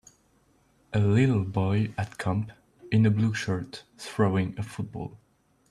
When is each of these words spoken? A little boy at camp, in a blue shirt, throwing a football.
A 0.93 0.99
little 0.99 1.43
boy 1.43 1.93
at 1.95 2.17
camp, 2.17 2.51
in 2.91 3.05
a 3.05 3.11
blue 3.11 3.35
shirt, 3.35 3.83
throwing 3.99 4.57
a 4.57 4.63
football. 4.63 5.19